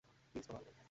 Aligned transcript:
Please, 0.35 0.45
বাবা। 0.49 0.71